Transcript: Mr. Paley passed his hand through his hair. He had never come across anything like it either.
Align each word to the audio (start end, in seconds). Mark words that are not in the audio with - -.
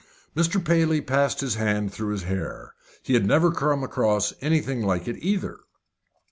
Mr. 0.35 0.65
Paley 0.65 0.99
passed 0.99 1.41
his 1.41 1.53
hand 1.53 1.93
through 1.93 2.11
his 2.13 2.23
hair. 2.23 2.73
He 3.03 3.13
had 3.13 3.23
never 3.23 3.51
come 3.51 3.83
across 3.83 4.33
anything 4.41 4.81
like 4.81 5.07
it 5.07 5.17
either. 5.23 5.59